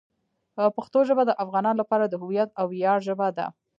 [0.75, 3.45] پښتو ژبه د افغانانو لپاره د هویت او ویاړ ژبه ده.